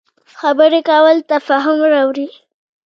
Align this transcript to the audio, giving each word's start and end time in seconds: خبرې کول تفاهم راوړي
خبرې 0.39 0.81
کول 0.89 1.17
تفاهم 1.31 1.79
راوړي 1.93 2.27